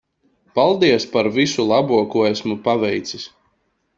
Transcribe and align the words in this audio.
Paldies 0.59 1.05
par 1.11 1.29
visu 1.35 1.67
labo 1.73 2.01
ko 2.15 2.25
esmu 2.31 2.57
paveicis. 2.69 3.29